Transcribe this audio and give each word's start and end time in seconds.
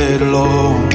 alone. 0.00 0.88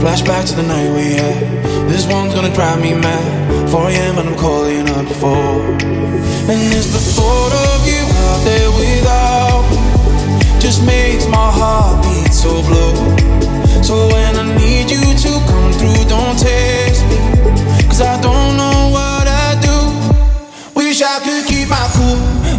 Flashback 0.00 0.46
to 0.48 0.54
the 0.54 0.62
night 0.62 0.90
we 0.94 1.14
had. 1.14 1.90
This 1.90 2.06
one's 2.06 2.32
gonna 2.34 2.54
drive 2.54 2.80
me 2.80 2.94
mad. 2.94 3.70
4 3.70 3.88
a.m. 3.90 4.18
and 4.18 4.28
I'm 4.28 4.36
calling 4.36 4.88
up 4.90 5.06
before. 5.08 5.62
And 6.50 6.60
it's 6.78 6.90
the 6.92 7.02
thought 7.16 7.52
of 7.68 7.78
you 7.86 8.02
out 8.26 8.40
there 8.44 8.70
without 8.70 9.62
me 9.70 9.80
just 10.60 10.84
makes 10.84 11.26
my 11.26 11.50
heart 11.50 12.04
beat 12.04 12.32
so 12.32 12.62
blue. 12.68 12.94
So 13.82 13.94
when 14.12 14.36
I 14.36 14.44
need 14.56 14.90
you 14.90 15.00
to 15.00 15.32
come 15.50 15.72
through, 15.72 16.04
don't 16.06 16.38
text 16.38 17.02
me. 17.10 17.18
Cause 17.88 18.00
I 18.00 18.20
don't 18.20 18.56
know 18.60 18.78
what 18.96 19.26
I 19.26 19.58
do. 19.66 19.78
Wish 20.76 21.02
I 21.02 21.18
could 21.24 21.46
keep 21.50 21.68
my 21.68 21.86
cool. 21.96 22.49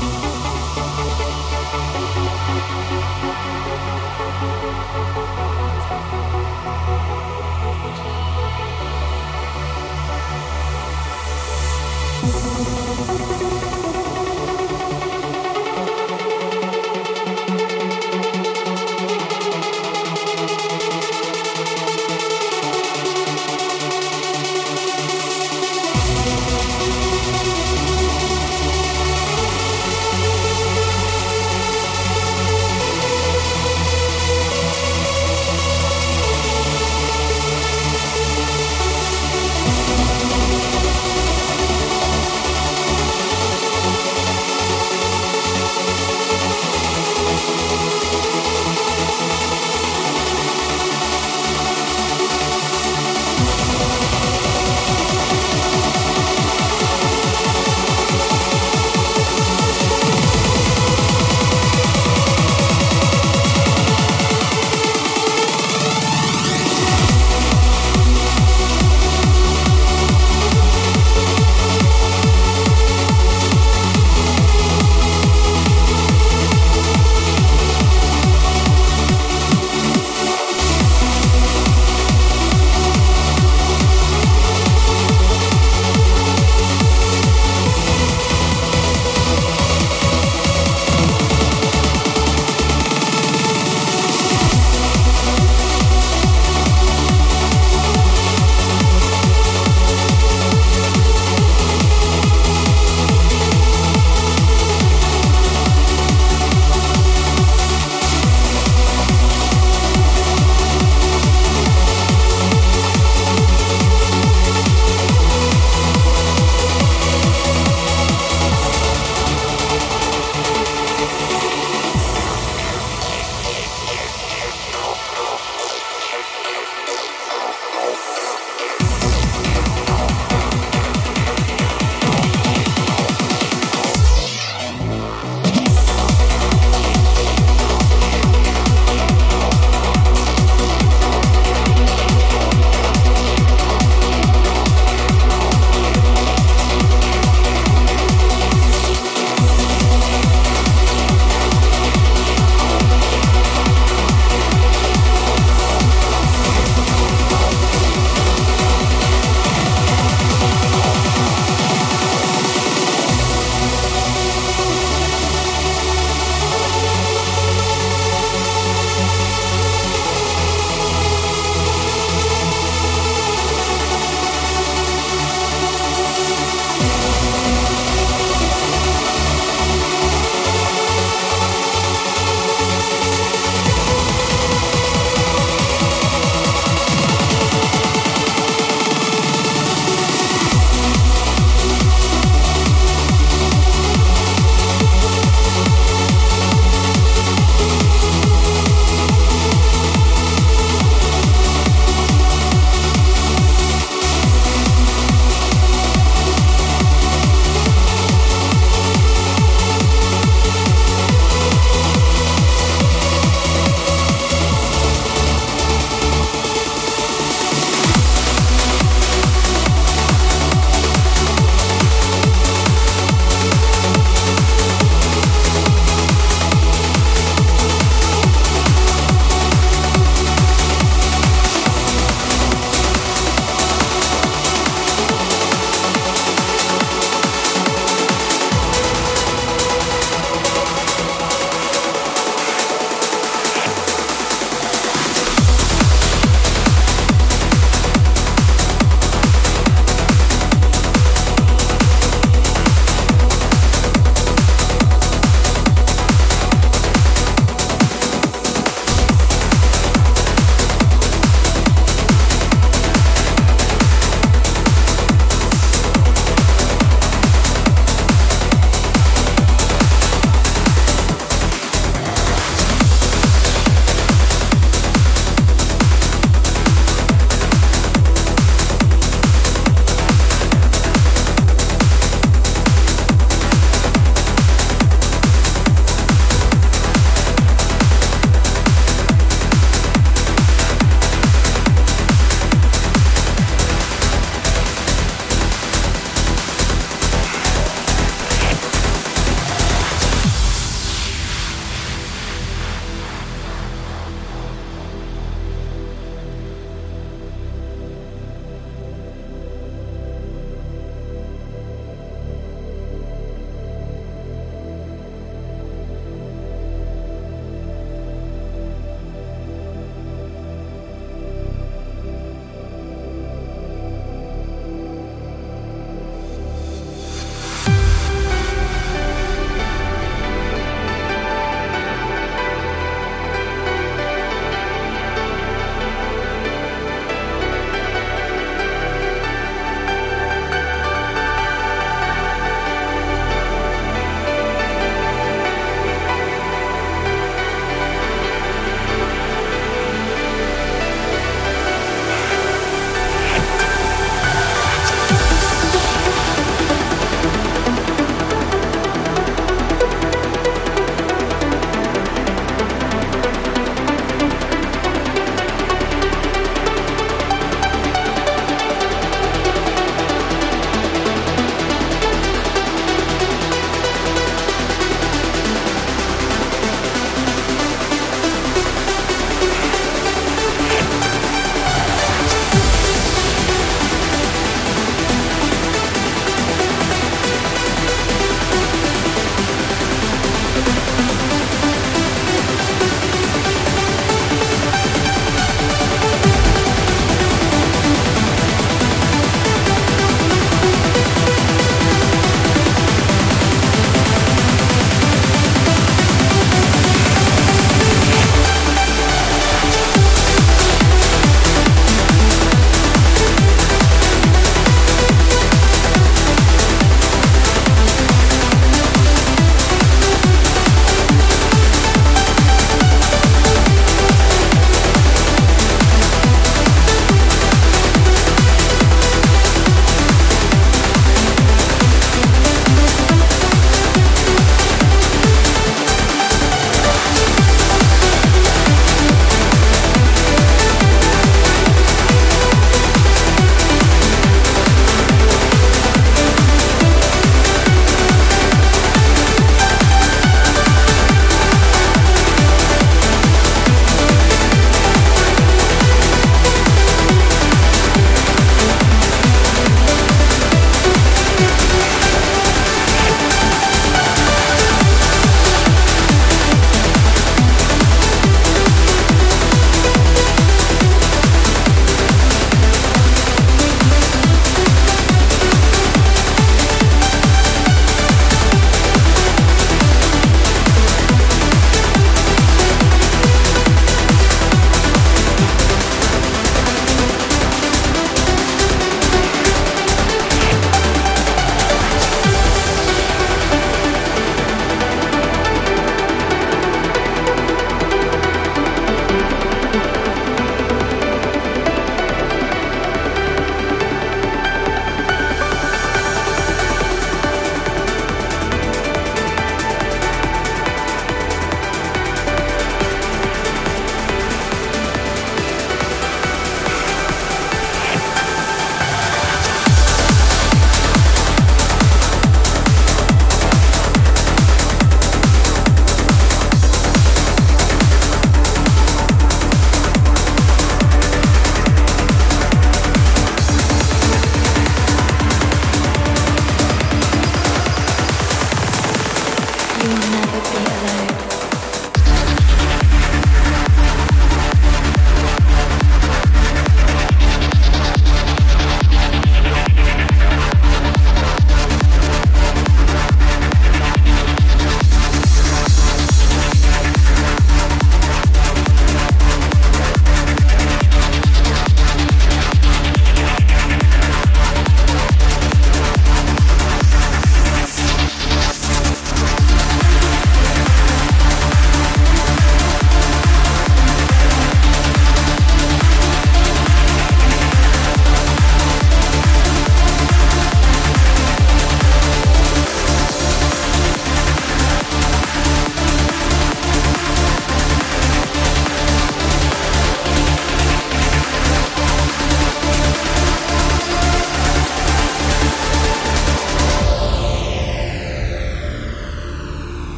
Bye. 0.00 0.33